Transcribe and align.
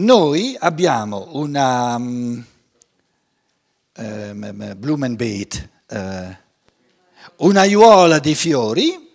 Noi 0.00 0.56
abbiamo 0.58 1.28
una 1.32 1.94
um, 1.96 2.42
um, 3.98 4.74
Blumenbeet, 4.78 5.68
uh, 5.90 6.36
un'aiuola 7.44 8.18
di 8.18 8.34
fiori 8.34 9.12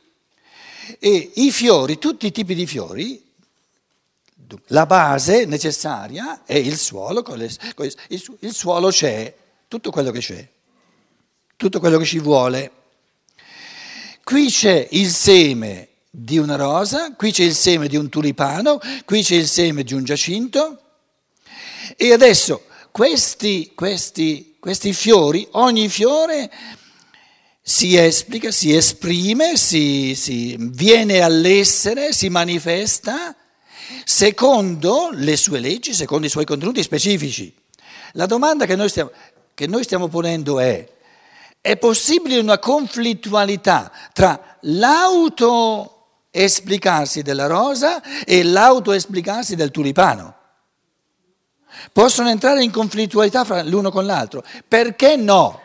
e 0.99 1.31
i 1.37 1.51
fiori, 1.51 1.97
tutti 1.97 2.27
i 2.27 2.31
tipi 2.31 2.53
di 2.53 2.67
fiori, 2.67 3.19
la 4.67 4.85
base 4.85 5.45
necessaria 5.45 6.43
è 6.45 6.53
il 6.53 6.77
suolo, 6.77 7.25
il 8.39 8.53
suolo 8.53 8.89
c'è, 8.89 9.35
tutto 9.67 9.89
quello 9.89 10.11
che 10.11 10.19
c'è, 10.19 10.47
tutto 11.55 11.79
quello 11.79 11.97
che 11.97 12.05
ci 12.05 12.19
vuole. 12.19 12.71
Qui 14.23 14.49
c'è 14.51 14.87
il 14.91 15.09
seme 15.09 15.87
di 16.17 16.37
una 16.37 16.55
rosa, 16.55 17.13
qui 17.15 17.31
c'è 17.31 17.43
il 17.43 17.55
seme 17.55 17.87
di 17.87 17.97
un 17.97 18.09
tulipano, 18.09 18.79
qui 19.05 19.21
c'è 19.21 19.35
il 19.35 19.47
seme 19.47 19.83
di 19.83 19.93
un 19.93 20.03
giacinto 20.03 20.79
e 21.97 22.13
adesso 22.13 22.63
questi, 22.91 23.73
questi, 23.75 24.55
questi 24.59 24.93
fiori, 24.93 25.47
ogni 25.51 25.89
fiore 25.89 26.49
si 27.61 27.97
esplica, 27.97 28.51
si 28.51 28.73
esprime, 28.73 29.57
si, 29.57 30.15
si 30.15 30.55
viene 30.57 31.19
all'essere, 31.21 32.13
si 32.13 32.29
manifesta 32.29 33.35
secondo 34.05 35.09
le 35.11 35.35
sue 35.35 35.59
leggi, 35.59 35.93
secondo 35.93 36.27
i 36.27 36.29
suoi 36.29 36.45
contenuti 36.45 36.81
specifici. 36.81 37.53
La 38.13 38.25
domanda 38.25 38.65
che 38.65 38.75
noi 38.75 38.87
stiamo, 38.87 39.11
che 39.53 39.67
noi 39.67 39.83
stiamo 39.83 40.07
ponendo 40.07 40.59
è, 40.59 40.87
è 41.59 41.75
possibile 41.77 42.37
una 42.37 42.59
conflittualità 42.59 43.91
tra 44.13 44.57
l'autoesplicarsi 46.35 47.21
della 47.21 47.47
rosa 47.47 48.01
e 48.25 48.43
l'autoesplicarsi 48.43 49.55
del 49.55 49.71
tulipano? 49.71 50.33
Possono 51.91 52.29
entrare 52.29 52.63
in 52.63 52.71
conflittualità 52.71 53.45
fra 53.45 53.63
l'uno 53.63 53.89
con 53.89 54.05
l'altro? 54.05 54.43
Perché 54.67 55.15
no? 55.15 55.61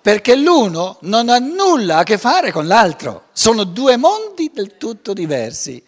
Perché 0.00 0.34
l'uno 0.34 0.96
non 1.02 1.28
ha 1.28 1.38
nulla 1.38 1.98
a 1.98 2.02
che 2.04 2.16
fare 2.16 2.50
con 2.52 2.66
l'altro, 2.66 3.24
sono 3.32 3.64
due 3.64 3.98
mondi 3.98 4.50
del 4.52 4.78
tutto 4.78 5.12
diversi. 5.12 5.82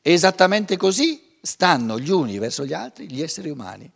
Esattamente 0.00 0.76
così 0.76 1.36
stanno 1.42 1.98
gli 1.98 2.10
uni 2.10 2.38
verso 2.38 2.64
gli 2.64 2.72
altri, 2.72 3.10
gli 3.10 3.22
esseri 3.22 3.50
umani. 3.50 3.90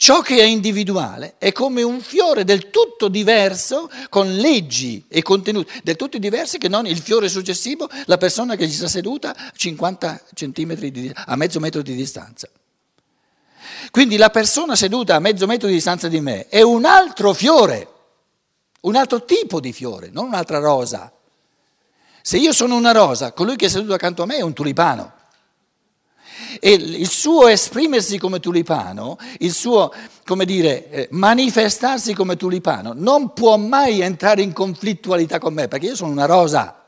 Ciò 0.00 0.20
che 0.20 0.38
è 0.38 0.44
individuale 0.44 1.34
è 1.38 1.50
come 1.50 1.82
un 1.82 2.00
fiore 2.00 2.44
del 2.44 2.70
tutto 2.70 3.08
diverso, 3.08 3.90
con 4.08 4.32
leggi 4.36 5.04
e 5.08 5.22
contenuti 5.22 5.80
del 5.82 5.96
tutto 5.96 6.18
diversi 6.18 6.58
che 6.58 6.68
non 6.68 6.86
il 6.86 7.00
fiore 7.00 7.28
successivo, 7.28 7.90
la 8.04 8.16
persona 8.16 8.54
che 8.54 8.68
gli 8.68 8.72
sta 8.72 8.86
seduta 8.86 9.34
a 9.34 9.52
50 9.52 10.22
centimetri, 10.34 10.92
di, 10.92 11.10
a 11.12 11.34
mezzo 11.34 11.58
metro 11.58 11.82
di 11.82 11.96
distanza. 11.96 12.48
Quindi 13.90 14.16
la 14.16 14.30
persona 14.30 14.76
seduta 14.76 15.16
a 15.16 15.18
mezzo 15.18 15.48
metro 15.48 15.66
di 15.66 15.74
distanza 15.74 16.06
di 16.06 16.20
me 16.20 16.46
è 16.46 16.62
un 16.62 16.84
altro 16.84 17.32
fiore, 17.32 17.88
un 18.82 18.94
altro 18.94 19.24
tipo 19.24 19.58
di 19.58 19.72
fiore, 19.72 20.10
non 20.12 20.26
un'altra 20.26 20.60
rosa. 20.60 21.12
Se 22.22 22.36
io 22.38 22.52
sono 22.52 22.76
una 22.76 22.92
rosa, 22.92 23.32
colui 23.32 23.56
che 23.56 23.66
è 23.66 23.68
seduto 23.68 23.94
accanto 23.94 24.22
a 24.22 24.26
me 24.26 24.36
è 24.36 24.42
un 24.42 24.52
tulipano. 24.52 25.17
E 26.60 26.72
il 26.72 27.08
suo 27.08 27.48
esprimersi 27.48 28.18
come 28.18 28.40
tulipano, 28.40 29.18
il 29.38 29.52
suo, 29.52 29.92
come 30.24 30.44
dire, 30.44 30.90
eh, 30.90 31.08
manifestarsi 31.12 32.14
come 32.14 32.36
tulipano, 32.36 32.92
non 32.94 33.32
può 33.32 33.56
mai 33.56 34.00
entrare 34.00 34.42
in 34.42 34.52
conflittualità 34.52 35.38
con 35.38 35.54
me, 35.54 35.68
perché 35.68 35.86
io 35.86 35.96
sono 35.96 36.12
una 36.12 36.26
rosa. 36.26 36.78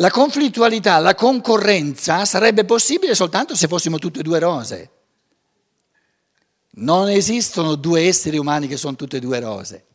La 0.00 0.10
conflittualità, 0.10 0.98
la 0.98 1.16
concorrenza 1.16 2.24
sarebbe 2.24 2.64
possibile 2.64 3.16
soltanto 3.16 3.56
se 3.56 3.66
fossimo 3.66 3.98
tutte 3.98 4.20
e 4.20 4.22
due 4.22 4.38
rose. 4.38 4.97
Non 6.78 7.08
esistono 7.08 7.74
due 7.74 8.02
esseri 8.02 8.38
umani 8.38 8.68
che 8.68 8.76
sono 8.76 8.94
tutte 8.94 9.16
e 9.16 9.20
due 9.20 9.40
rose. 9.40 9.86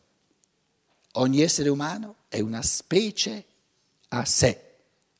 Ogni 1.12 1.40
essere 1.40 1.70
umano 1.70 2.16
è 2.28 2.40
una 2.40 2.62
specie 2.62 3.44
a 4.08 4.24
sé, 4.24 4.60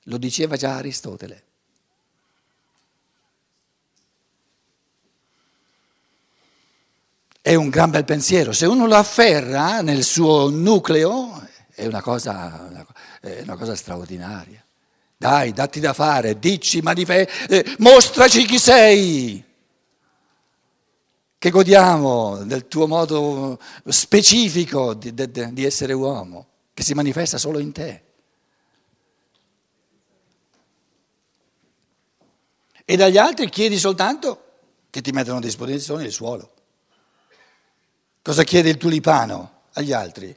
lo 0.04 0.18
diceva 0.18 0.56
già 0.56 0.74
Aristotele. 0.74 1.42
È 7.40 7.54
un 7.54 7.68
gran 7.68 7.90
bel 7.90 8.04
pensiero, 8.04 8.52
se 8.52 8.66
uno 8.66 8.86
lo 8.86 8.96
afferra 8.96 9.80
nel 9.80 10.02
suo 10.02 10.50
nucleo 10.50 11.46
è 11.72 11.86
una 11.86 12.02
cosa, 12.02 12.66
una, 12.70 12.86
è 13.20 13.40
una 13.42 13.56
cosa 13.56 13.74
straordinaria. 13.74 14.62
Dai, 15.16 15.52
datti 15.52 15.80
da 15.80 15.92
fare, 15.94 16.38
dici, 16.38 16.82
manife- 16.82 17.28
eh, 17.48 17.76
mostraci 17.78 18.44
chi 18.44 18.58
sei 18.58 19.52
che 21.44 21.50
godiamo 21.50 22.42
del 22.44 22.68
tuo 22.68 22.86
modo 22.86 23.60
specifico 23.84 24.94
di, 24.94 25.12
di, 25.12 25.52
di 25.52 25.64
essere 25.66 25.92
uomo, 25.92 26.46
che 26.72 26.82
si 26.82 26.94
manifesta 26.94 27.36
solo 27.36 27.58
in 27.58 27.70
te. 27.70 28.02
E 32.82 32.96
dagli 32.96 33.18
altri 33.18 33.50
chiedi 33.50 33.78
soltanto 33.78 34.52
che 34.88 35.02
ti 35.02 35.10
mettano 35.10 35.36
a 35.36 35.42
disposizione 35.42 36.04
il 36.04 36.12
suolo. 36.12 36.50
Cosa 38.22 38.42
chiede 38.42 38.70
il 38.70 38.78
tulipano 38.78 39.64
agli 39.74 39.92
altri? 39.92 40.34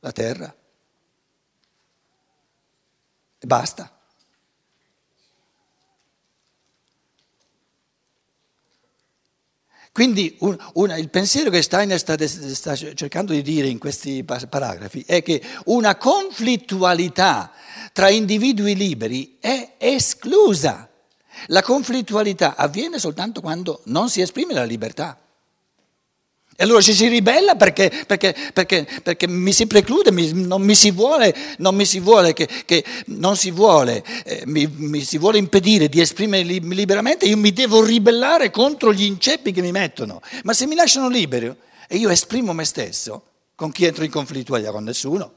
La 0.00 0.10
terra. 0.10 0.52
E 3.38 3.46
basta. 3.46 3.95
Quindi 9.96 10.36
un, 10.40 10.54
un, 10.74 10.94
il 10.98 11.08
pensiero 11.08 11.48
che 11.48 11.62
Steiner 11.62 11.98
sta, 11.98 12.16
sta, 12.26 12.74
cercando 12.74 13.32
di 13.32 13.40
dire 13.40 13.66
in 13.66 13.78
questi 13.78 14.22
paragrafi 14.24 15.02
è 15.06 15.22
che 15.22 15.42
una 15.64 15.96
conflittualità 15.96 17.50
tra 17.94 18.10
individui 18.10 18.76
liberi 18.76 19.38
è 19.40 19.76
esclusa. 19.78 20.86
La 21.46 21.62
conflittualità 21.62 22.56
avviene 22.56 22.98
soltanto 22.98 23.40
quando 23.40 23.80
non 23.84 24.10
si 24.10 24.20
esprime 24.20 24.52
la 24.52 24.64
libertà. 24.64 25.18
E 26.58 26.64
allora 26.64 26.80
ci 26.80 26.94
si 26.94 27.06
ribella 27.06 27.54
perché, 27.54 27.92
perché, 28.06 28.34
perché, 28.54 28.88
perché 29.02 29.28
mi 29.28 29.52
si 29.52 29.66
preclude, 29.66 30.10
mi, 30.10 30.32
non 30.32 30.62
mi 30.62 30.74
si 30.74 30.90
vuole, 30.90 31.34
non 31.58 31.74
mi 31.74 31.84
si 31.84 32.00
vuole, 32.00 32.32
che, 32.32 32.48
che 32.64 32.82
non 33.06 33.36
si 33.36 33.50
vuole, 33.50 34.02
eh, 34.24 34.42
mi, 34.46 34.66
mi, 34.74 35.02
si 35.02 35.18
vuole 35.18 35.36
impedire 35.36 35.90
di 35.90 36.00
esprimermi 36.00 36.74
liberamente, 36.74 37.26
io 37.26 37.36
mi 37.36 37.52
devo 37.52 37.84
ribellare 37.84 38.50
contro 38.50 38.90
gli 38.90 39.04
inceppi 39.04 39.52
che 39.52 39.60
mi 39.60 39.70
mettono. 39.70 40.22
Ma 40.44 40.54
se 40.54 40.66
mi 40.66 40.74
lasciano 40.74 41.10
libero 41.10 41.56
e 41.86 41.98
io 41.98 42.08
esprimo 42.08 42.54
me 42.54 42.64
stesso, 42.64 43.22
con 43.54 43.70
chi 43.70 43.84
entro 43.84 44.04
in 44.04 44.10
conflittualità? 44.10 44.70
Con 44.70 44.84
nessuno. 44.84 45.35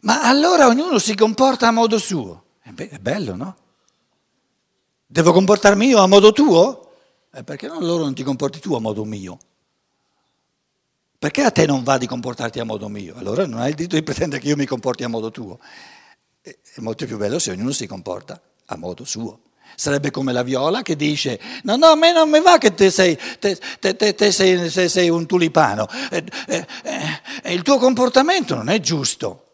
Ma 0.00 0.22
allora 0.22 0.66
ognuno 0.66 0.98
si 0.98 1.14
comporta 1.14 1.68
a 1.68 1.72
modo 1.72 1.98
suo. 1.98 2.44
Eh 2.62 2.88
è 2.88 2.98
bello, 2.98 3.34
no? 3.34 3.56
Devo 5.06 5.32
comportarmi 5.32 5.88
io 5.88 5.98
a 5.98 6.06
modo 6.06 6.32
tuo? 6.32 6.92
Eh 7.32 7.42
perché 7.42 7.66
loro 7.66 8.04
non 8.04 8.14
ti 8.14 8.22
comporti 8.22 8.60
tu 8.60 8.74
a 8.74 8.80
modo 8.80 9.04
mio? 9.04 9.38
Perché 11.18 11.42
a 11.42 11.50
te 11.50 11.66
non 11.66 11.82
va 11.82 11.98
di 11.98 12.06
comportarti 12.06 12.60
a 12.60 12.64
modo 12.64 12.88
mio? 12.88 13.14
Allora 13.16 13.46
non 13.46 13.60
hai 13.60 13.70
il 13.70 13.74
diritto 13.74 13.96
di 13.96 14.02
pretendere 14.02 14.40
che 14.40 14.48
io 14.48 14.56
mi 14.56 14.64
comporti 14.64 15.04
a 15.04 15.08
modo 15.08 15.30
tuo. 15.30 15.58
È 16.40 16.56
molto 16.78 17.04
più 17.04 17.18
bello 17.18 17.38
se 17.38 17.50
ognuno 17.50 17.72
si 17.72 17.86
comporta 17.86 18.40
a 18.66 18.76
modo 18.76 19.04
suo. 19.04 19.40
Sarebbe 19.74 20.10
come 20.10 20.32
la 20.32 20.42
viola 20.42 20.80
che 20.80 20.96
dice: 20.96 21.38
No, 21.64 21.76
no, 21.76 21.88
a 21.88 21.94
me 21.94 22.12
non 22.12 22.30
mi 22.30 22.40
va 22.40 22.56
che 22.56 22.72
te 22.72 22.90
sei, 22.90 23.18
te, 23.38 23.58
te, 23.78 24.14
te 24.14 24.32
sei, 24.32 24.70
sei, 24.70 24.88
sei 24.88 25.10
un 25.10 25.26
tulipano. 25.26 25.86
Eh, 26.10 26.24
eh, 26.46 26.66
eh, 27.42 27.52
il 27.52 27.62
tuo 27.62 27.76
comportamento 27.76 28.54
non 28.54 28.70
è 28.70 28.80
giusto 28.80 29.49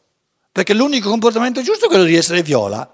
perché 0.57 0.73
l'unico 0.73 1.11
comportamento 1.11 1.61
giusto 1.61 1.85
è 1.85 1.89
quello 1.89 2.05
di 2.05 2.15
essere 2.15 2.43
viola. 2.43 2.91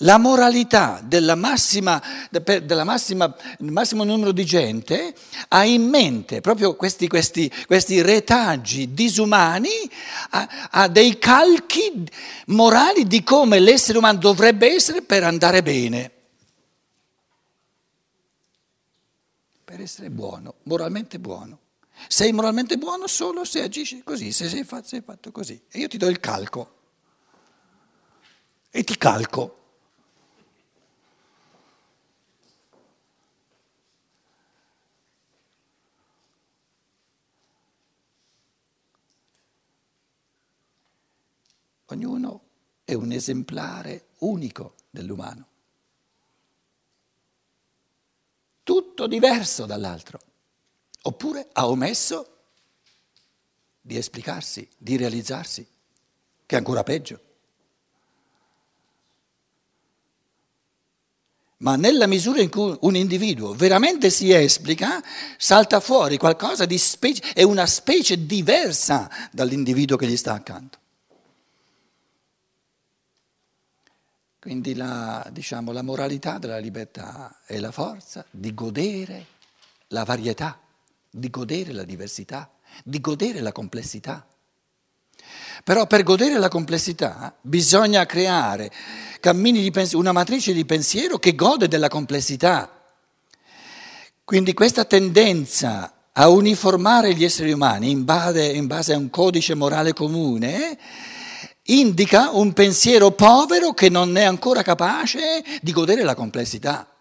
La 0.00 0.18
moralità 0.18 1.00
della 1.02 1.34
massima, 1.34 2.00
della 2.30 2.84
massima, 2.84 3.34
del 3.58 3.72
massimo 3.72 4.04
numero 4.04 4.30
di 4.30 4.44
gente 4.44 5.16
ha 5.48 5.64
in 5.64 5.82
mente 5.88 6.40
proprio 6.40 6.76
questi, 6.76 7.08
questi, 7.08 7.52
questi 7.66 8.00
retaggi 8.02 8.94
disumani, 8.94 9.90
ha, 10.30 10.68
ha 10.70 10.86
dei 10.86 11.18
calchi 11.18 12.08
morali 12.46 13.08
di 13.08 13.24
come 13.24 13.58
l'essere 13.58 13.98
umano 13.98 14.18
dovrebbe 14.18 14.72
essere 14.72 15.02
per 15.02 15.24
andare 15.24 15.60
bene. 15.60 16.12
per 19.64 19.80
essere 19.80 20.08
buono, 20.10 20.54
moralmente 20.62 21.18
buono. 21.18 21.58
Sei 22.08 22.32
moralmente 22.32 22.78
buono 22.78 23.06
solo 23.06 23.44
se 23.44 23.62
agisci 23.62 24.02
così, 24.02 24.32
se 24.32 24.48
sei 24.48 24.64
fatto, 24.64 24.86
sei 24.86 25.00
fatto 25.00 25.32
così. 25.32 25.60
E 25.70 25.78
io 25.78 25.88
ti 25.88 25.96
do 25.96 26.08
il 26.08 26.20
calco. 26.20 26.74
E 28.70 28.84
ti 28.84 28.96
calco. 28.96 29.64
Ognuno 41.86 42.42
è 42.84 42.94
un 42.94 43.12
esemplare 43.12 44.08
unico 44.18 44.74
dell'umano. 44.90 45.46
Tutto 48.62 49.06
diverso 49.06 49.66
dall'altro. 49.66 50.18
Oppure 51.06 51.48
ha 51.52 51.68
omesso 51.68 52.34
di 53.80 53.96
esplicarsi, 53.96 54.68
di 54.76 54.96
realizzarsi, 54.96 55.64
che 56.44 56.54
è 56.54 56.58
ancora 56.58 56.82
peggio. 56.82 57.20
Ma 61.58 61.76
nella 61.76 62.06
misura 62.06 62.40
in 62.40 62.50
cui 62.50 62.76
un 62.80 62.96
individuo 62.96 63.54
veramente 63.54 64.10
si 64.10 64.32
esplica, 64.32 65.00
salta 65.38 65.78
fuori 65.78 66.18
qualcosa 66.18 66.66
di 66.66 66.76
specie, 66.76 67.22
è 67.32 67.42
una 67.42 67.66
specie 67.66 68.26
diversa 68.26 69.08
dall'individuo 69.30 69.96
che 69.96 70.08
gli 70.08 70.16
sta 70.16 70.34
accanto. 70.34 70.78
Quindi 74.40 74.74
la, 74.74 75.26
diciamo, 75.30 75.70
la 75.70 75.82
moralità 75.82 76.38
della 76.38 76.58
libertà 76.58 77.42
è 77.46 77.58
la 77.58 77.70
forza 77.70 78.24
di 78.30 78.52
godere 78.52 79.26
la 79.88 80.04
varietà, 80.04 80.60
di 81.16 81.30
godere 81.30 81.72
la 81.72 81.84
diversità, 81.84 82.50
di 82.84 83.00
godere 83.00 83.40
la 83.40 83.52
complessità. 83.52 84.26
Però 85.64 85.86
per 85.86 86.02
godere 86.02 86.38
la 86.38 86.48
complessità 86.48 87.34
bisogna 87.40 88.04
creare 88.04 88.70
pensiero, 89.20 89.96
una 89.96 90.12
matrice 90.12 90.52
di 90.52 90.64
pensiero 90.66 91.18
che 91.18 91.34
gode 91.34 91.68
della 91.68 91.88
complessità. 91.88 92.70
Quindi 94.24 94.52
questa 94.52 94.84
tendenza 94.84 95.92
a 96.12 96.28
uniformare 96.28 97.14
gli 97.14 97.24
esseri 97.24 97.52
umani 97.52 97.90
in 97.90 98.04
base, 98.04 98.44
in 98.44 98.66
base 98.66 98.92
a 98.92 98.98
un 98.98 99.08
codice 99.08 99.54
morale 99.54 99.94
comune 99.94 100.78
indica 101.68 102.30
un 102.30 102.52
pensiero 102.52 103.10
povero 103.10 103.72
che 103.72 103.88
non 103.88 104.16
è 104.16 104.24
ancora 104.24 104.62
capace 104.62 105.42
di 105.62 105.72
godere 105.72 106.02
la 106.02 106.14
complessità 106.14 106.95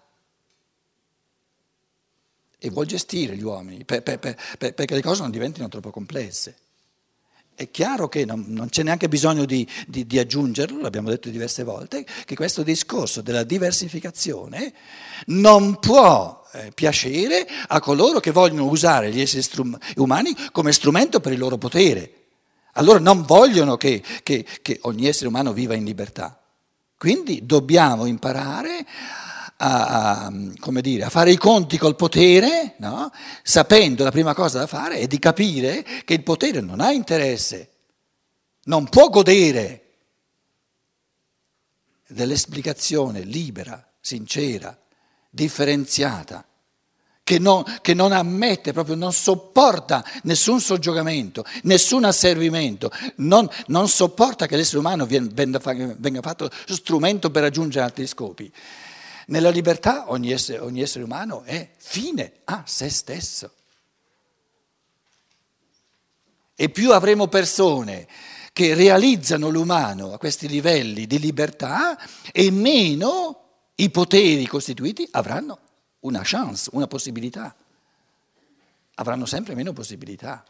e 2.65 2.71
vuol 2.71 2.87
gestire 2.87 3.35
gli 3.35 3.43
uomini 3.43 3.85
per, 3.85 4.01
per, 4.01 4.17
per, 4.17 4.35
perché 4.57 4.95
le 4.95 5.03
cose 5.03 5.21
non 5.21 5.29
diventino 5.29 5.69
troppo 5.69 5.91
complesse. 5.91 6.55
È 7.53 7.69
chiaro 7.69 8.09
che 8.09 8.25
non, 8.25 8.43
non 8.47 8.69
c'è 8.69 8.81
neanche 8.81 9.07
bisogno 9.07 9.45
di, 9.45 9.67
di, 9.87 10.07
di, 10.07 10.17
aggiungerlo, 10.17 10.81
l'abbiamo 10.81 11.09
detto 11.09 11.29
diverse 11.29 11.63
volte, 11.63 12.05
che 12.25 12.35
questo 12.35 12.63
discorso 12.63 13.21
della 13.21 13.43
diversificazione 13.43 14.73
non 15.27 15.79
può 15.79 16.43
eh, 16.53 16.71
piacere 16.73 17.47
a 17.67 17.79
coloro 17.79 18.19
che 18.19 18.31
vogliono 18.31 18.65
usare 18.65 19.11
gli 19.11 19.21
esseri 19.21 19.43
strum- 19.43 19.77
umani 19.97 20.35
come 20.51 20.73
strumento 20.73 21.19
per 21.19 21.33
il 21.33 21.39
loro 21.39 21.59
potere. 21.59 22.13
Allora 22.73 22.97
non 22.97 23.21
vogliono 23.21 23.77
che, 23.77 24.03
che, 24.23 24.43
che 24.61 24.79
ogni 24.81 25.05
essere 25.07 25.27
umano 25.27 25.53
viva 25.53 25.75
in 25.75 25.85
libertà. 25.85 26.41
Quindi 26.97 27.45
dobbiamo 27.45 28.05
imparare 28.05 28.85
a, 29.57 30.25
a, 30.25 30.31
dire, 30.81 31.03
a, 31.03 31.09
fare 31.09 31.31
i 31.31 31.37
conti 31.37 31.77
col 31.77 31.95
potere, 31.95 32.75
no? 32.79 33.11
sapendo 33.43 34.03
la 34.03 34.11
prima 34.11 34.33
cosa 34.33 34.59
da 34.59 34.67
fare 34.67 34.97
è 34.97 35.07
di 35.07 35.19
capire 35.19 35.83
che 36.03 36.13
il 36.13 36.23
potere 36.23 36.61
non 36.61 36.81
ha 36.81 36.91
interesse, 36.91 37.69
non 38.65 38.89
può 38.89 39.09
godere 39.09 39.81
dell'esplicazione 42.07 43.21
libera, 43.21 43.83
sincera, 43.99 44.77
differenziata 45.29 46.45
che 47.25 47.39
non, 47.39 47.63
che 47.81 47.95
non, 47.95 48.11
ammette, 48.11 48.71
proprio 48.71 48.93
non 48.93 49.11
sopporta 49.11 50.05
nessun 50.23 50.61
soggiogamento, 50.61 51.43
nessun 51.63 52.03
asservimento, 52.03 52.91
non, 53.15 53.49
non 53.65 53.89
sopporta 53.89 54.45
che 54.45 54.55
l'essere 54.55 54.77
umano 54.77 55.07
venga, 55.07 55.59
venga, 55.97 56.21
fatto 56.21 56.51
strumento 56.67 57.31
per 57.31 57.41
raggiungere 57.41 57.83
altri 57.83 58.05
scopi. 58.05 58.53
Nella 59.27 59.49
libertà 59.49 60.11
ogni 60.11 60.31
essere, 60.31 60.59
ogni 60.59 60.81
essere 60.81 61.03
umano 61.03 61.43
è 61.43 61.69
fine 61.77 62.41
a 62.45 62.63
se 62.65 62.89
stesso. 62.89 63.51
E 66.55 66.69
più 66.69 66.93
avremo 66.93 67.27
persone 67.27 68.07
che 68.53 68.73
realizzano 68.73 69.49
l'umano 69.49 70.13
a 70.13 70.17
questi 70.17 70.47
livelli 70.47 71.07
di 71.07 71.19
libertà 71.19 71.97
e 72.31 72.51
meno 72.51 73.41
i 73.75 73.89
poteri 73.89 74.47
costituiti 74.47 75.05
avranno 75.11 75.59
una 76.01 76.21
chance, 76.23 76.69
una 76.71 76.87
possibilità. 76.87 77.53
Avranno 78.95 79.25
sempre 79.25 79.55
meno 79.55 79.73
possibilità. 79.73 80.45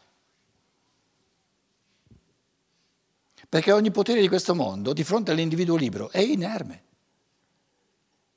Perché 3.48 3.72
ogni 3.72 3.90
potere 3.90 4.20
di 4.20 4.28
questo 4.28 4.54
mondo, 4.54 4.92
di 4.92 5.02
fronte 5.02 5.32
all'individuo 5.32 5.76
libero, 5.76 6.10
è 6.10 6.20
inerme. 6.20 6.85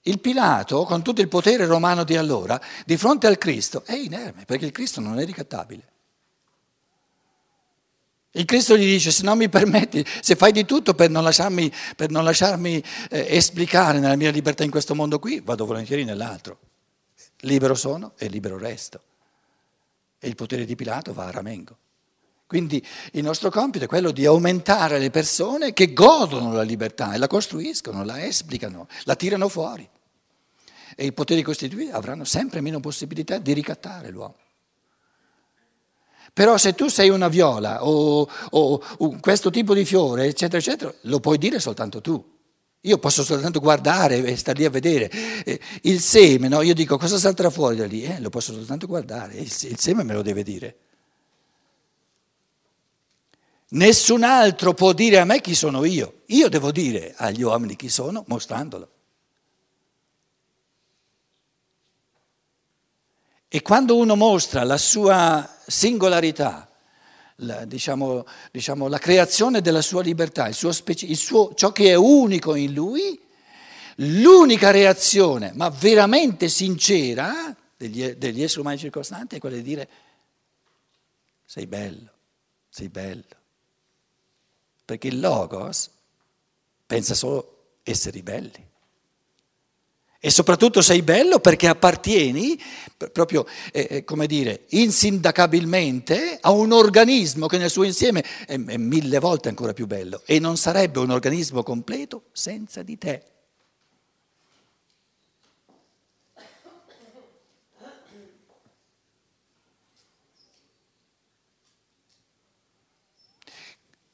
Il 0.04 0.20
Pilato, 0.20 0.86
con 0.86 1.04
tutto 1.04 1.22
il 1.22 1.28
potere 1.28 1.66
romano 1.66 2.04
di 2.04 2.16
allora, 2.16 2.60
di 2.86 2.96
fronte 2.98 3.28
al 3.28 3.38
Cristo, 3.38 3.84
è 3.86 3.94
inerme, 3.94 4.46
perché 4.46 4.66
il 4.66 4.72
Cristo 4.72 5.02
non 5.02 5.20
è 5.20 5.26
ricattabile. 5.26 5.84
Il 8.34 8.46
Cristo 8.46 8.78
gli 8.78 8.86
dice, 8.86 9.12
se 9.12 9.24
non 9.24 9.38
mi 9.38 9.50
permetti, 9.50 10.06
se 10.22 10.36
fai 10.36 10.52
di 10.52 10.64
tutto 10.64 10.94
per 10.94 11.10
non 11.10 11.24
lasciarmi, 11.24 11.72
per 11.96 12.12
non 12.12 12.24
lasciarmi 12.24 12.82
eh, 13.10 13.26
esplicare 13.36 14.00
nella 14.00 14.16
mia 14.16 14.30
libertà 14.30 14.64
in 14.64 14.70
questo 14.70 14.94
mondo 14.94 15.20
qui, 15.20 15.42
vado 15.42 15.66
volentieri 15.66 16.04
nell'altro. 16.04 16.60
Libero 17.40 17.74
sono 17.74 18.14
e 18.18 18.28
libero 18.28 18.58
resto. 18.58 19.02
E 20.20 20.28
il 20.28 20.36
potere 20.36 20.66
di 20.66 20.76
Pilato 20.76 21.12
va 21.14 21.26
a 21.26 21.32
ramengo. 21.32 21.78
Quindi 22.50 22.84
il 23.12 23.22
nostro 23.22 23.52
compito 23.52 23.86
è 23.86 23.88
quello 23.88 24.10
di 24.10 24.26
aumentare 24.26 24.98
le 24.98 25.12
persone 25.12 25.72
che 25.72 25.94
godono 25.94 26.52
la 26.52 26.64
libertà 26.64 27.14
e 27.14 27.20
la 27.20 27.28
costruiscono, 27.28 28.04
la 28.04 28.26
esplicano, 28.26 28.88
la 29.04 29.16
tirano 29.16 29.48
fuori. 29.50 29.88
E 30.96 31.06
i 31.06 31.14
poteri 31.14 31.44
costituiti 31.44 31.92
avranno 31.92 32.24
sempre 32.24 32.60
meno 32.62 32.80
possibilità 32.80 33.38
di 33.38 33.54
ricattare 33.54 34.10
l'uomo. 34.10 34.38
Però 36.34 36.58
se 36.58 36.74
tu 36.74 36.88
sei 36.88 37.10
una 37.10 37.28
viola 37.28 37.86
o, 37.86 38.28
o, 38.50 38.84
o 38.98 39.20
questo 39.20 39.52
tipo 39.52 39.76
di 39.76 39.86
fiore, 39.86 40.26
eccetera, 40.26 40.58
eccetera, 40.58 40.92
lo 41.02 41.20
puoi 41.20 41.38
dire 41.38 41.60
soltanto 41.60 42.02
tu. 42.02 42.38
Io 42.82 42.98
posso 42.98 43.22
soltanto 43.22 43.60
guardare 43.60 44.24
e 44.24 44.36
stare 44.36 44.58
lì 44.58 44.66
a 44.66 44.72
vedere. 44.72 45.12
Eh, 45.46 45.60
il 45.84 46.00
seme, 46.00 46.48
no? 46.48 46.64
Io 46.64 46.74
dico 46.74 46.98
cosa 46.98 47.20
salterà 47.20 47.52
fuori 47.52 47.76
da 47.76 47.86
lì? 47.86 48.06
Eh, 48.06 48.20
lo 48.20 48.32
posso 48.32 48.54
soltanto 48.54 48.88
guardare, 48.88 49.36
il 49.36 49.52
seme 49.52 50.02
me 50.02 50.14
lo 50.14 50.24
deve 50.24 50.42
dire. 50.42 50.78
Nessun 53.72 54.24
altro 54.24 54.74
può 54.74 54.94
dire 54.94 55.20
a 55.20 55.26
me 55.26 55.42
chi 55.42 55.54
sono 55.54 55.86
io. 55.86 56.22
Io 56.28 56.50
devo 56.50 56.72
dire 56.72 57.14
agli 57.18 57.44
uomini 57.44 57.76
chi 57.76 57.90
sono 57.90 58.24
mostrandolo. 58.28 58.90
E 63.48 63.62
quando 63.62 63.98
uno 63.98 64.16
mostra 64.16 64.64
la 64.64 64.78
sua 64.78 65.58
singolarità, 65.66 66.70
la, 67.38 67.66
diciamo, 67.66 68.26
diciamo, 68.52 68.88
la 68.88 69.00
creazione 69.00 69.62
della 69.62 69.82
sua 69.82 70.02
libertà, 70.02 70.48
il 70.48 70.54
suo 70.54 70.72
speci- 70.72 71.10
il 71.10 71.18
suo, 71.18 71.54
ciò 71.56 71.72
che 71.72 71.90
è 71.90 71.96
unico 71.96 72.54
in 72.56 72.74
lui, 72.74 73.20
l'unica 73.96 74.72
reazione, 74.72 75.52
ma 75.56 75.70
veramente 75.70 76.48
sincera, 76.48 77.56
degli, 77.76 78.06
degli 78.12 78.44
esseri 78.44 78.62
umani 78.62 78.78
circostanti 78.78 79.38
è 79.38 79.40
quella 79.40 79.56
di 79.56 79.64
dire 79.64 79.90
sei 81.46 81.66
bello, 81.66 82.12
sei 82.70 82.90
bello. 82.90 83.39
Perché 84.90 85.10
il 85.10 85.20
Logos 85.20 85.88
pensa 86.88 87.14
solo 87.14 87.76
essere 87.84 88.24
belli. 88.24 88.68
E 90.20 90.32
soprattutto 90.32 90.82
sei 90.82 91.04
bello 91.04 91.40
perché 91.40 91.68
appartieni 91.68 92.60
proprio, 93.14 93.46
eh, 93.72 93.88
eh, 93.88 94.04
come 94.04 94.26
dire, 94.26 94.66
insindacabilmente 94.70 96.40
a 96.42 96.50
un 96.50 96.72
organismo 96.72 97.46
che 97.46 97.60
nel 97.60 97.70
suo 97.70 97.84
insieme 97.84 98.26
è, 98.48 98.60
è 98.60 98.78
mille 98.78 99.20
volte 99.20 99.50
ancora 99.50 99.74
più 99.74 99.86
bello 99.86 100.24
e 100.26 100.40
non 100.40 100.58
sarebbe 100.58 100.98
un 100.98 101.12
organismo 101.12 101.62
completo 101.62 102.24
senza 102.32 102.82
di 102.82 102.98
te. 102.98 103.24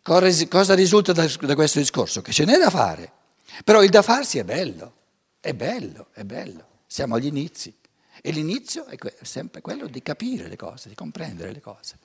Cosa 0.05 0.73
risulta 0.75 1.13
da, 1.13 1.25
da 1.41 1.55
questo 1.55 1.79
discorso? 1.79 2.21
Che 2.21 2.31
ce 2.31 2.45
n'è 2.45 2.57
da 2.57 2.69
fare, 2.69 3.11
però 3.63 3.83
il 3.83 3.89
da 3.89 4.01
farsi 4.01 4.37
è 4.37 4.43
bello. 4.43 4.93
È 5.45 5.53
bello, 5.53 6.07
è 6.13 6.23
bello, 6.23 6.65
siamo 6.87 7.15
agli 7.15 7.27
inizi. 7.27 7.71
E 8.19 8.31
l'inizio 8.31 8.85
è 8.87 8.97
sempre 9.21 9.61
quello 9.61 9.85
di 9.85 10.01
capire 10.01 10.47
le 10.47 10.55
cose, 10.55 10.89
di 10.89 10.95
comprendere 10.95 11.51
le 11.51 11.61
cose. 11.61 11.99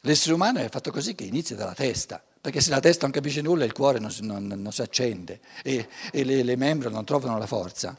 L'essere 0.00 0.34
umano 0.34 0.58
è 0.58 0.68
fatto 0.68 0.90
così 0.90 1.14
che 1.14 1.24
inizia 1.24 1.56
dalla 1.56 1.72
testa, 1.72 2.22
perché 2.38 2.60
se 2.60 2.68
la 2.68 2.80
testa 2.80 3.04
non 3.04 3.12
capisce 3.12 3.40
nulla 3.40 3.64
il 3.64 3.72
cuore 3.72 3.98
non, 3.98 4.14
non, 4.20 4.46
non 4.46 4.72
si 4.72 4.82
accende 4.82 5.40
e, 5.62 5.88
e 6.12 6.24
le, 6.24 6.42
le 6.42 6.56
membra 6.56 6.90
non 6.90 7.06
trovano 7.06 7.38
la 7.38 7.46
forza. 7.46 7.96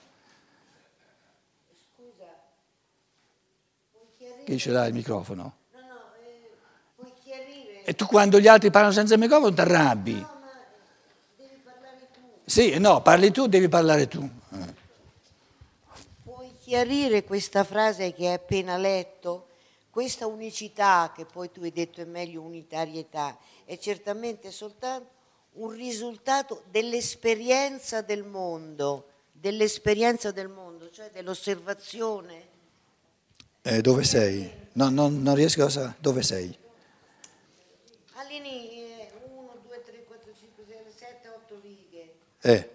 Scusa, 1.96 2.26
Chi 4.46 4.60
ce 4.60 4.70
l'ha 4.70 4.86
il 4.86 4.94
microfono? 4.94 5.56
No, 5.74 5.80
no, 5.80 6.14
eh, 6.24 6.52
puoi 6.96 7.12
chiarire. 7.24 7.75
E 7.88 7.94
tu 7.94 8.08
quando 8.08 8.40
gli 8.40 8.48
altri 8.48 8.72
parlano 8.72 8.96
senza 8.96 9.16
microfono 9.16 9.54
ti 9.54 9.62
arrabbi. 9.62 10.14
No, 10.14 10.22
ma 10.42 10.52
devi 11.38 11.62
parlare 11.64 12.08
tu. 12.12 12.20
Sì, 12.44 12.80
no, 12.80 13.02
parli 13.04 13.30
tu, 13.32 13.46
devi 13.46 13.70
parlare 13.70 14.08
tu. 14.08 14.28
Puoi 16.24 16.52
chiarire 16.62 17.24
questa 17.24 17.64
frase 17.64 18.12
che 18.12 18.26
hai 18.26 18.34
appena 18.34 18.76
letto? 18.76 19.50
Questa 19.92 20.26
unicità, 20.26 21.14
che 21.16 21.26
poi 21.26 21.52
tu 21.52 21.62
hai 21.62 21.72
detto 21.72 22.02
è 22.02 22.06
meglio 22.06 22.42
unitarietà, 22.42 23.38
è 23.66 23.78
certamente 23.78 24.50
soltanto 24.50 25.14
un 25.54 25.70
risultato 25.70 26.64
dell'esperienza 26.72 28.02
del 28.02 28.24
mondo, 28.24 29.10
dell'esperienza 29.32 30.32
del 30.32 30.50
mondo, 30.50 30.90
cioè 30.90 31.12
dell'osservazione. 31.14 32.48
Eh, 33.62 33.82
dove 33.82 34.04
sei? 34.04 34.52
No, 34.74 34.90
no, 34.90 35.08
non 35.08 35.36
riesco 35.36 35.64
a 35.64 35.70
sapere. 35.70 35.96
Dove 36.00 36.24
sei? 36.24 36.64
All'inizio, 38.26 38.84
1, 39.38 39.58
2, 39.68 39.84
3, 39.86 40.04
4, 40.08 40.32
5, 40.40 40.64
6, 40.68 40.78
7, 40.98 41.28
8 41.28 41.60
righe. 41.62 42.14
Eh. 42.42 42.70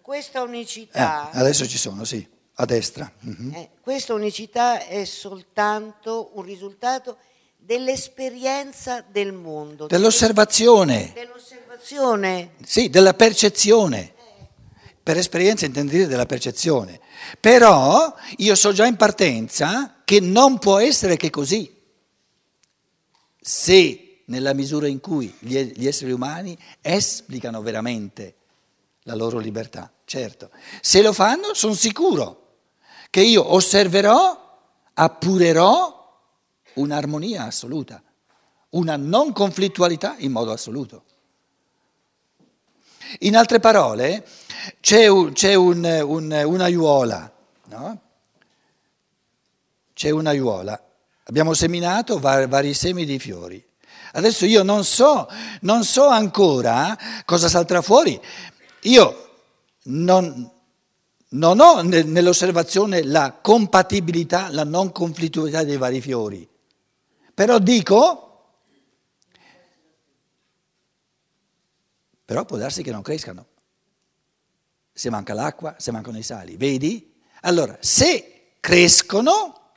Questa 0.00 0.42
unicità... 0.42 1.30
Eh, 1.32 1.38
adesso 1.38 1.66
ci 1.66 1.76
sono, 1.76 2.04
sì. 2.04 2.26
A 2.58 2.64
destra. 2.64 3.10
Mm-hmm. 3.26 3.52
Eh, 3.54 3.70
questa 3.80 4.14
unicità 4.14 4.86
è 4.86 5.04
soltanto 5.04 6.30
un 6.34 6.42
risultato 6.44 7.18
dell'esperienza 7.56 9.04
del 9.06 9.32
mondo. 9.32 9.88
Dell'osservazione. 9.88 11.10
Dell'osservazione. 11.12 12.52
Sì, 12.64 12.88
della 12.88 13.14
percezione. 13.14 14.14
Per 15.02 15.16
esperienza 15.16 15.66
intendi 15.66 15.96
dire 15.96 16.06
della 16.06 16.26
percezione. 16.26 17.00
Però 17.40 18.14
io 18.36 18.54
so 18.54 18.72
già 18.72 18.86
in 18.86 18.96
partenza 18.96 20.00
che 20.04 20.20
non 20.20 20.58
può 20.58 20.78
essere 20.78 21.16
che 21.16 21.30
così. 21.30 21.74
Se 23.40 24.05
nella 24.26 24.54
misura 24.54 24.86
in 24.86 25.00
cui 25.00 25.34
gli 25.38 25.86
esseri 25.86 26.12
umani 26.12 26.58
esplicano 26.80 27.60
veramente 27.62 28.34
la 29.02 29.14
loro 29.14 29.38
libertà. 29.38 29.90
Certo, 30.04 30.50
se 30.80 31.02
lo 31.02 31.12
fanno 31.12 31.54
sono 31.54 31.74
sicuro 31.74 32.44
che 33.10 33.22
io 33.22 33.52
osserverò, 33.52 34.58
appurerò 34.94 36.20
un'armonia 36.74 37.44
assoluta, 37.44 38.02
una 38.70 38.96
non 38.96 39.32
conflittualità 39.32 40.16
in 40.18 40.32
modo 40.32 40.52
assoluto. 40.52 41.04
In 43.20 43.36
altre 43.36 43.60
parole, 43.60 44.26
c'è, 44.80 45.06
un, 45.06 45.32
c'è 45.32 45.54
un, 45.54 45.84
un, 45.84 46.42
un'aiuola, 46.44 47.32
no? 47.66 48.00
C'è 49.94 50.10
un'aiuola, 50.10 50.84
abbiamo 51.24 51.54
seminato 51.54 52.18
vari, 52.18 52.46
vari 52.46 52.74
semi 52.74 53.04
di 53.04 53.18
fiori. 53.18 53.65
Adesso 54.16 54.46
io 54.46 54.62
non 54.62 54.82
so, 54.82 55.28
non 55.60 55.84
so 55.84 56.06
ancora 56.06 56.96
cosa 57.26 57.48
salterà 57.48 57.82
fuori. 57.82 58.18
Io 58.82 59.30
non, 59.84 60.50
non 61.28 61.60
ho 61.60 61.82
nell'osservazione 61.82 63.02
la 63.02 63.38
compatibilità, 63.42 64.48
la 64.50 64.64
non 64.64 64.90
conflittualità 64.90 65.64
dei 65.64 65.76
vari 65.76 66.00
fiori, 66.00 66.48
però 67.34 67.58
dico, 67.58 68.54
però 72.24 72.46
può 72.46 72.56
darsi 72.56 72.82
che 72.82 72.92
non 72.92 73.02
crescano, 73.02 73.46
se 74.94 75.10
manca 75.10 75.34
l'acqua, 75.34 75.74
se 75.76 75.92
mancano 75.92 76.16
i 76.16 76.22
sali, 76.22 76.56
vedi? 76.56 77.14
Allora, 77.42 77.76
se 77.80 78.54
crescono, 78.60 79.72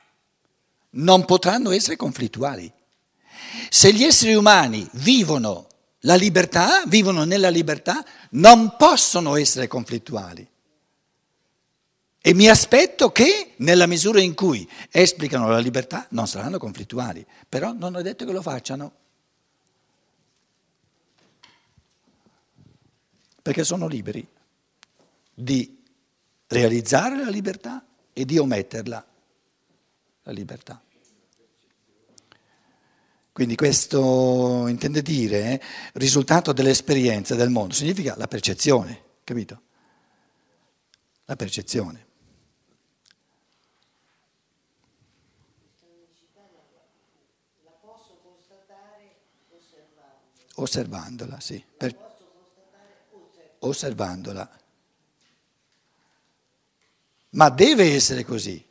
non 0.92 1.26
potranno 1.26 1.72
essere 1.72 1.96
conflittuali. 1.96 2.72
Se 3.68 3.92
gli 3.92 4.04
esseri 4.04 4.34
umani 4.34 4.88
vivono 4.94 5.66
la 6.00 6.14
libertà, 6.14 6.84
vivono 6.86 7.24
nella 7.24 7.50
libertà, 7.50 8.04
non 8.30 8.76
possono 8.76 9.36
essere 9.36 9.66
conflittuali. 9.66 10.48
E 12.22 12.34
mi 12.34 12.48
aspetto 12.48 13.12
che 13.12 13.54
nella 13.58 13.86
misura 13.86 14.20
in 14.20 14.34
cui 14.34 14.68
esplicano 14.90 15.48
la 15.48 15.58
libertà 15.58 16.06
non 16.10 16.26
saranno 16.26 16.58
conflittuali, 16.58 17.26
però 17.48 17.72
non 17.72 17.96
è 17.96 18.02
detto 18.02 18.26
che 18.26 18.32
lo 18.32 18.42
facciano. 18.42 18.92
Perché 23.40 23.64
sono 23.64 23.86
liberi 23.86 24.26
di 25.32 25.82
realizzare 26.48 27.16
la 27.16 27.30
libertà 27.30 27.84
e 28.12 28.24
di 28.26 28.36
ometterla, 28.36 29.06
la 30.24 30.32
libertà. 30.32 30.82
Quindi 33.40 33.56
questo 33.56 34.66
intende 34.66 35.00
dire 35.00 35.52
eh, 35.52 35.60
risultato 35.94 36.52
dell'esperienza 36.52 37.34
del 37.34 37.48
mondo, 37.48 37.72
significa 37.72 38.14
la 38.18 38.28
percezione, 38.28 39.02
capito? 39.24 39.62
La 41.24 41.36
percezione. 41.36 42.06
Osservandola, 50.56 51.40
sì. 51.40 51.64
Per... 51.78 51.96
Osservandola. 53.60 54.50
Ma 57.30 57.48
deve 57.48 57.94
essere 57.94 58.22
così. 58.22 58.69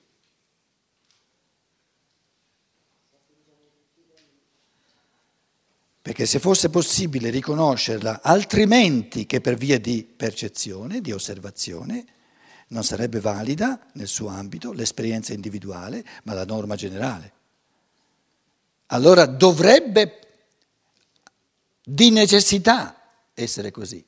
Perché 6.09 6.25
se 6.25 6.39
fosse 6.39 6.71
possibile 6.71 7.29
riconoscerla 7.29 8.21
altrimenti 8.23 9.27
che 9.27 9.41
per 9.41 9.53
via 9.53 9.79
di 9.79 10.03
percezione, 10.03 11.01
di 11.01 11.11
osservazione, 11.11 12.03
non 12.69 12.83
sarebbe 12.83 13.19
valida 13.19 13.79
nel 13.93 14.07
suo 14.07 14.27
ambito 14.29 14.73
l'esperienza 14.73 15.33
individuale, 15.33 16.03
ma 16.23 16.33
la 16.33 16.45
norma 16.45 16.75
generale. 16.75 17.33
Allora 18.87 19.27
dovrebbe 19.27 20.19
di 21.83 22.09
necessità 22.09 23.27
essere 23.35 23.69
così. 23.69 24.03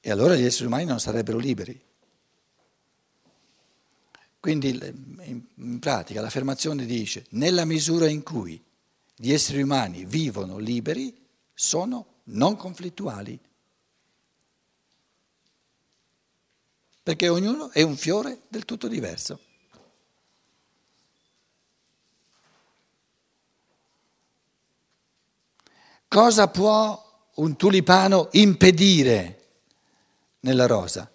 E 0.00 0.10
allora 0.10 0.34
gli 0.34 0.44
esseri 0.44 0.66
umani 0.66 0.86
non 0.86 0.98
sarebbero 0.98 1.38
liberi. 1.38 1.80
Quindi 4.42 4.76
in 5.54 5.78
pratica 5.78 6.20
l'affermazione 6.20 6.84
dice, 6.84 7.26
nella 7.28 7.64
misura 7.64 8.08
in 8.08 8.24
cui 8.24 8.60
gli 9.14 9.30
esseri 9.32 9.62
umani 9.62 10.04
vivono 10.04 10.58
liberi, 10.58 11.16
sono 11.54 12.22
non 12.24 12.56
conflittuali. 12.56 13.38
Perché 17.04 17.28
ognuno 17.28 17.70
è 17.70 17.82
un 17.82 17.96
fiore 17.96 18.40
del 18.48 18.64
tutto 18.64 18.88
diverso. 18.88 19.38
Cosa 26.08 26.48
può 26.48 27.30
un 27.36 27.54
tulipano 27.54 28.26
impedire 28.32 29.50
nella 30.40 30.66
rosa? 30.66 31.11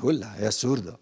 Nulla, 0.00 0.34
è 0.34 0.46
assurdo. 0.46 0.98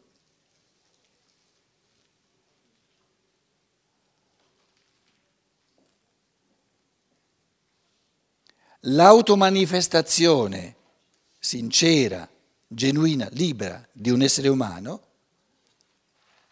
L'automanifestazione 8.82 10.74
sincera, 11.38 12.28
genuina, 12.66 13.28
libera 13.32 13.86
di 13.92 14.10
un 14.10 14.22
essere 14.22 14.48
umano 14.48 15.02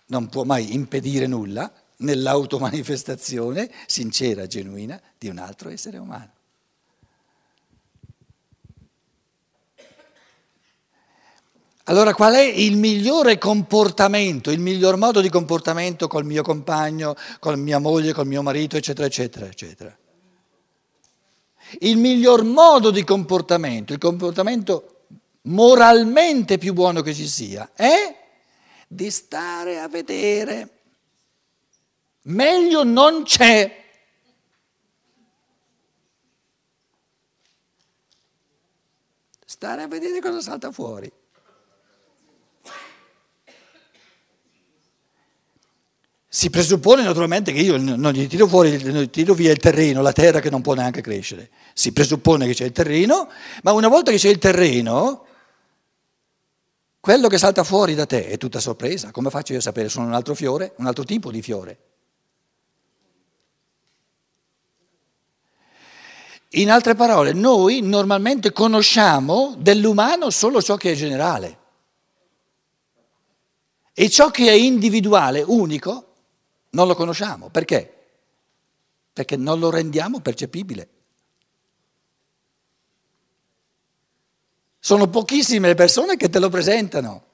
non 0.06 0.28
può 0.28 0.44
mai 0.44 0.72
impedire 0.72 1.26
nulla 1.26 1.72
nell'automanifestazione 1.98 3.72
sincera, 3.86 4.46
genuina 4.46 5.00
di 5.18 5.28
un 5.28 5.38
altro 5.38 5.70
essere 5.70 5.98
umano. 5.98 6.30
Allora 11.88 12.14
qual 12.14 12.34
è 12.34 12.42
il 12.42 12.76
migliore 12.76 13.38
comportamento, 13.38 14.50
il 14.50 14.58
miglior 14.58 14.96
modo 14.96 15.20
di 15.20 15.28
comportamento 15.28 16.08
col 16.08 16.24
mio 16.24 16.42
compagno, 16.42 17.14
con 17.38 17.60
mia 17.60 17.78
moglie, 17.78 18.12
col 18.12 18.26
mio 18.26 18.42
marito, 18.42 18.76
eccetera, 18.76 19.06
eccetera, 19.06 19.46
eccetera? 19.46 19.96
Il 21.80 21.96
miglior 21.96 22.42
modo 22.42 22.90
di 22.90 23.04
comportamento, 23.04 23.92
il 23.92 24.00
comportamento 24.00 25.04
moralmente 25.42 26.58
più 26.58 26.72
buono 26.72 27.02
che 27.02 27.14
ci 27.14 27.28
sia, 27.28 27.70
è 27.72 28.16
di 28.88 29.08
stare 29.10 29.78
a 29.78 29.86
vedere. 29.86 30.70
Meglio 32.22 32.82
non 32.82 33.22
c'è. 33.22 33.84
Stare 39.44 39.82
a 39.82 39.86
vedere 39.86 40.20
cosa 40.20 40.40
salta 40.40 40.72
fuori. 40.72 41.10
Si 46.46 46.52
presuppone 46.52 47.02
naturalmente 47.02 47.52
che 47.52 47.58
io 47.58 47.76
non 47.76 48.12
gli 48.12 48.28
tiro 48.28 48.46
fuori, 48.46 48.80
non 48.84 49.02
gli 49.02 49.10
tiro 49.10 49.34
via 49.34 49.50
il 49.50 49.58
terreno, 49.58 50.00
la 50.00 50.12
terra 50.12 50.38
che 50.38 50.48
non 50.48 50.62
può 50.62 50.74
neanche 50.74 51.00
crescere. 51.00 51.50
Si 51.74 51.90
presuppone 51.90 52.46
che 52.46 52.54
c'è 52.54 52.64
il 52.66 52.70
terreno, 52.70 53.28
ma 53.64 53.72
una 53.72 53.88
volta 53.88 54.12
che 54.12 54.16
c'è 54.16 54.28
il 54.28 54.38
terreno, 54.38 55.26
quello 57.00 57.26
che 57.26 57.36
salta 57.36 57.64
fuori 57.64 57.96
da 57.96 58.06
te 58.06 58.28
è 58.28 58.38
tutta 58.38 58.60
sorpresa. 58.60 59.10
Come 59.10 59.28
faccio 59.28 59.54
io 59.54 59.58
a 59.58 59.62
sapere? 59.62 59.88
Sono 59.88 60.06
un 60.06 60.12
altro 60.12 60.36
fiore, 60.36 60.74
un 60.76 60.86
altro 60.86 61.02
tipo 61.02 61.32
di 61.32 61.42
fiore. 61.42 61.78
In 66.50 66.70
altre 66.70 66.94
parole, 66.94 67.32
noi 67.32 67.80
normalmente 67.80 68.52
conosciamo 68.52 69.56
dell'umano 69.58 70.30
solo 70.30 70.62
ciò 70.62 70.76
che 70.76 70.92
è 70.92 70.94
generale. 70.94 71.58
E 73.92 74.08
ciò 74.08 74.30
che 74.30 74.46
è 74.46 74.52
individuale, 74.52 75.42
unico, 75.44 76.05
non 76.76 76.86
lo 76.86 76.94
conosciamo. 76.94 77.48
Perché? 77.48 77.92
Perché 79.12 79.36
non 79.36 79.58
lo 79.58 79.70
rendiamo 79.70 80.20
percepibile. 80.20 80.88
Sono 84.78 85.08
pochissime 85.08 85.68
le 85.68 85.74
persone 85.74 86.16
che 86.16 86.28
te 86.28 86.38
lo 86.38 86.50
presentano. 86.50 87.24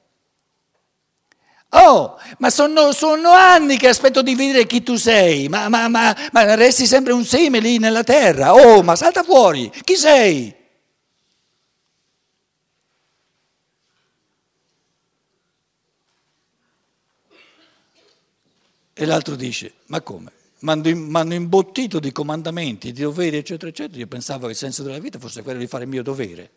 Oh, 1.75 2.17
ma 2.37 2.49
sono, 2.49 2.93
sono 2.93 3.31
anni 3.31 3.77
che 3.77 3.89
aspetto 3.89 4.21
di 4.21 4.35
vedere 4.35 4.65
chi 4.65 4.81
tu 4.81 4.95
sei, 4.95 5.49
ma, 5.49 5.69
ma, 5.69 5.87
ma, 5.87 6.15
ma 6.31 6.55
resti 6.55 6.85
sempre 6.85 7.13
un 7.13 7.25
seme 7.25 7.59
lì 7.59 7.79
nella 7.79 8.03
terra. 8.03 8.53
Oh, 8.53 8.81
ma 8.83 8.95
salta 8.95 9.23
fuori, 9.23 9.71
chi 9.83 9.95
sei? 9.95 10.55
E 18.93 19.05
l'altro 19.05 19.35
dice, 19.35 19.73
ma 19.87 20.01
come? 20.01 20.31
Mi 20.59 20.71
hanno 20.71 21.33
imbottito 21.33 21.99
di 21.99 22.11
comandamenti, 22.11 22.91
di 22.91 23.01
doveri, 23.01 23.37
eccetera, 23.37 23.69
eccetera. 23.69 23.99
Io 23.99 24.07
pensavo 24.07 24.45
che 24.45 24.51
il 24.51 24.57
senso 24.57 24.83
della 24.83 24.99
vita 24.99 25.19
fosse 25.19 25.41
quello 25.41 25.59
di 25.59 25.67
fare 25.67 25.83
il 25.83 25.89
mio 25.89 26.03
dovere. 26.03 26.51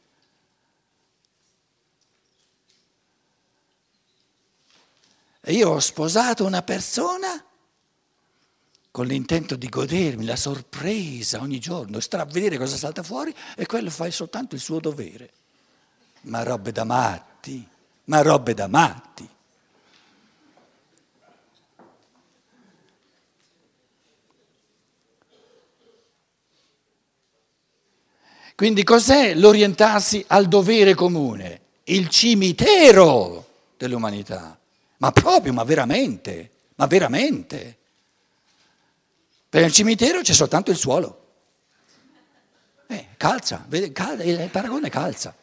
E 5.40 5.52
io 5.52 5.70
ho 5.70 5.80
sposato 5.80 6.44
una 6.44 6.62
persona 6.62 7.42
con 8.90 9.06
l'intento 9.06 9.56
di 9.56 9.68
godermi 9.68 10.24
la 10.24 10.36
sorpresa 10.36 11.40
ogni 11.40 11.58
giorno, 11.58 12.00
stravedere 12.00 12.58
cosa 12.58 12.76
salta 12.76 13.02
fuori 13.02 13.34
e 13.54 13.66
quello 13.66 13.90
fa 13.90 14.10
soltanto 14.10 14.54
il 14.54 14.60
suo 14.60 14.80
dovere. 14.80 15.30
Ma 16.22 16.42
robe 16.42 16.72
da 16.72 16.84
matti, 16.84 17.66
ma 18.04 18.22
robe 18.22 18.54
da 18.54 18.66
matti. 18.68 19.28
Quindi 28.56 28.84
cos'è 28.84 29.34
l'orientarsi 29.34 30.25
al 30.28 30.48
dovere 30.48 30.94
comune? 30.94 31.60
Il 31.84 32.08
cimitero 32.08 33.46
dell'umanità. 33.76 34.58
Ma 34.97 35.12
proprio, 35.12 35.52
ma 35.52 35.62
veramente, 35.62 36.50
ma 36.76 36.86
veramente. 36.86 37.76
Per 39.50 39.62
il 39.62 39.71
cimitero 39.73 40.23
c'è 40.23 40.32
soltanto 40.32 40.71
il 40.71 40.78
suolo. 40.78 41.25
Eh, 42.86 43.08
calza, 43.19 43.66
il 43.69 44.49
paragone 44.50 44.88
calza. 44.88 45.36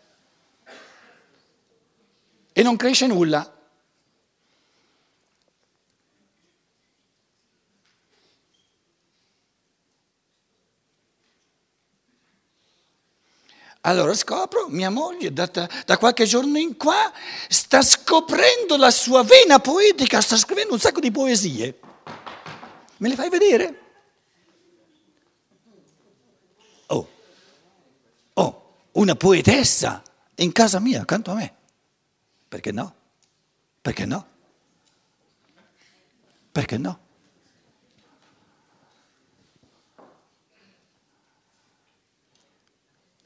E 2.52 2.63
non 2.63 2.76
cresce 2.76 3.06
nulla. 3.06 3.47
Allora 13.86 14.13
scopro, 14.13 14.67
mia 14.69 14.89
moglie 14.89 15.34
da, 15.34 15.46
da, 15.46 15.98
qualche 15.98 16.26
giorno 16.26 16.58
in 16.58 16.78
qua 16.78 17.12
sta 17.50 17.82
scoprendo 17.82 18.78
la 18.78 18.91
sua 18.91 19.24
vena 19.24 19.60
poetica, 19.60 20.22
sta 20.22 20.38
scrivendo 20.38 20.72
un 20.72 20.80
sacco 20.80 21.02
di 21.02 21.12
poesie. 21.12 21.80
Me 22.98 23.10
le 23.10 23.15
fai 23.15 23.28
vedere? 23.28 23.82
Oh, 26.86 27.10
oh, 28.36 28.76
una 28.93 29.15
poetessa 29.15 30.02
in 30.36 30.54
casa 30.54 30.80
mia 30.80 31.02
accanto 31.02 31.32
a 31.32 31.36
me. 31.36 31.54
Perché 32.48 32.72
no? 32.72 32.96
Perché 33.82 34.06
no? 34.06 34.28
Perché 36.54 36.78
no? 36.78 37.00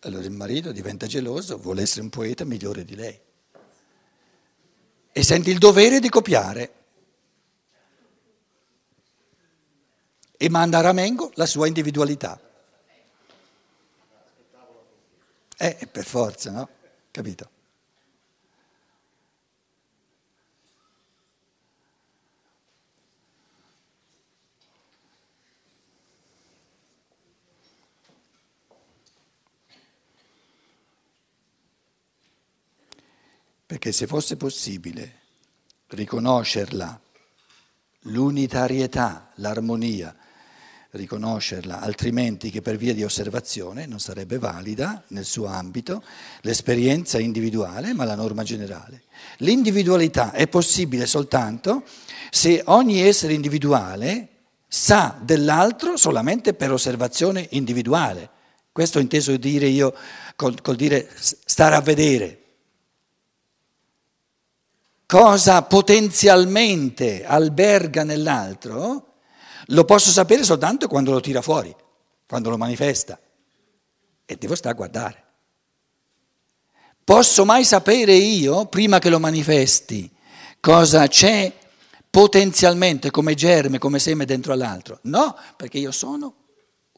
Allora 0.07 0.23
il 0.23 0.31
marito 0.31 0.71
diventa 0.71 1.05
geloso, 1.05 1.57
vuole 1.57 1.81
essere 1.81 1.99
un 1.99 2.09
poeta 2.09 2.45
migliore 2.45 2.85
di 2.85 2.95
lei 2.95 3.19
e 5.11 5.23
sente 5.23 5.49
il 5.49 5.57
dovere 5.57 5.99
di 5.99 6.07
copiare 6.07 6.73
e 10.37 10.49
manda 10.49 10.77
a 10.77 10.81
Ramengo 10.81 11.31
la 11.33 11.45
sua 11.45 11.67
individualità. 11.67 12.39
Eh, 15.57 15.89
per 15.91 16.05
forza, 16.05 16.51
no? 16.51 16.69
Capito? 17.11 17.49
Perché 33.67 33.91
se 33.91 34.07
fosse 34.07 34.37
possibile 34.37 35.15
riconoscerla, 35.87 37.01
l'unitarietà, 38.03 39.31
l'armonia, 39.35 40.15
riconoscerla, 40.91 41.81
altrimenti 41.81 42.49
che 42.49 42.61
per 42.61 42.77
via 42.77 42.93
di 42.93 43.03
osservazione 43.03 43.85
non 43.85 43.99
sarebbe 43.99 44.39
valida 44.39 45.03
nel 45.09 45.25
suo 45.25 45.47
ambito 45.47 46.01
l'esperienza 46.43 47.19
individuale, 47.19 47.93
ma 47.93 48.05
la 48.05 48.15
norma 48.15 48.43
generale. 48.43 49.03
L'individualità 49.39 50.31
è 50.31 50.47
possibile 50.47 51.05
soltanto 51.05 51.83
se 52.29 52.61
ogni 52.67 53.01
essere 53.01 53.33
individuale 53.33 54.29
sa 54.65 55.19
dell'altro 55.21 55.97
solamente 55.97 56.53
per 56.53 56.71
osservazione 56.71 57.45
individuale. 57.51 58.29
Questo 58.71 58.99
ho 58.99 59.01
inteso 59.01 59.35
dire 59.35 59.67
io 59.67 59.93
col, 60.37 60.61
col 60.61 60.77
dire 60.77 61.09
stare 61.19 61.75
a 61.75 61.81
vedere 61.81 62.43
cosa 65.07 65.63
potenzialmente 65.63 67.25
alberga 67.25 68.03
nell'altro, 68.03 69.13
lo 69.67 69.85
posso 69.85 70.11
sapere 70.11 70.43
soltanto 70.43 70.87
quando 70.87 71.11
lo 71.11 71.21
tira 71.21 71.41
fuori, 71.41 71.75
quando 72.27 72.49
lo 72.49 72.57
manifesta. 72.57 73.19
E 74.25 74.35
devo 74.35 74.53
stare 74.53 74.73
a 74.73 74.77
guardare. 74.77 75.23
Posso 77.03 77.45
mai 77.45 77.63
sapere 77.63 78.13
io, 78.13 78.65
prima 78.65 78.99
che 78.99 79.09
lo 79.09 79.19
manifesti, 79.19 80.11
cosa 80.59 81.07
c'è 81.07 81.53
potenzialmente 82.09 83.09
come 83.09 83.33
germe, 83.33 83.77
come 83.77 83.99
seme 83.99 84.25
dentro 84.25 84.51
all'altro? 84.51 84.99
No, 85.03 85.35
perché 85.55 85.77
io 85.77 85.91
sono 85.91 86.35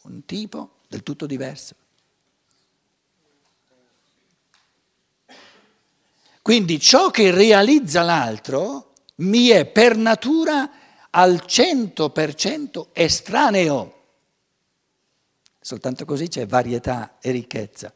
un 0.04 0.26
tipo 0.26 0.78
del 0.88 1.04
tutto 1.04 1.28
diverso. 1.28 1.76
Quindi 6.49 6.79
ciò 6.79 7.12
che 7.12 7.29
realizza 7.29 8.01
l'altro 8.01 8.93
mi 9.17 9.49
è 9.49 9.67
per 9.67 9.95
natura 9.95 11.07
al 11.12 11.43
100% 11.45 12.88
estraneo. 12.91 13.93
Soltanto 15.59 16.05
così 16.05 16.27
c'è 16.27 16.47
varietà 16.47 17.19
e 17.19 17.29
ricchezza. 17.29 17.93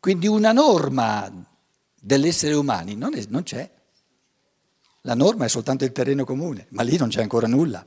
Quindi 0.00 0.26
una 0.26 0.50
norma 0.50 1.32
dell'essere 1.94 2.54
umani 2.54 2.96
non, 2.96 3.14
è, 3.14 3.24
non 3.28 3.44
c'è. 3.44 3.70
La 5.02 5.14
norma 5.14 5.44
è 5.44 5.48
soltanto 5.48 5.84
il 5.84 5.92
terreno 5.92 6.24
comune, 6.24 6.66
ma 6.70 6.82
lì 6.82 6.96
non 6.96 7.08
c'è 7.08 7.22
ancora 7.22 7.46
nulla. 7.46 7.86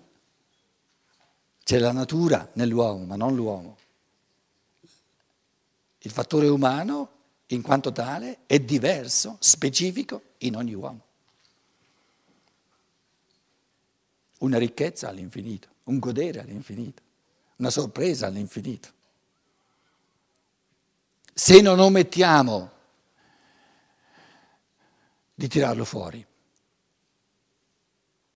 C'è 1.61 1.77
la 1.77 1.91
natura 1.91 2.49
nell'uomo, 2.53 3.03
ma 3.03 3.17
non 3.17 3.35
l'uomo. 3.35 3.79
Il 6.03 6.11
fattore 6.11 6.47
umano, 6.47 7.09
in 7.47 7.61
quanto 7.61 7.91
tale, 7.91 8.39
è 8.45 8.59
diverso, 8.59 9.37
specifico 9.39 10.21
in 10.39 10.55
ogni 10.55 10.73
uomo. 10.73 11.05
Una 14.39 14.57
ricchezza 14.57 15.09
all'infinito, 15.09 15.67
un 15.83 15.99
godere 15.99 16.39
all'infinito, 16.39 17.01
una 17.57 17.69
sorpresa 17.69 18.25
all'infinito. 18.25 18.89
Se 21.33 21.61
non 21.61 21.79
omettiamo 21.79 22.71
di 25.35 25.47
tirarlo 25.47 25.85
fuori. 25.85 26.25